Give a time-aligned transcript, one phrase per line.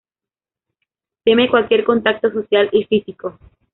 [1.23, 3.37] Teme cualquier contacto social y físico.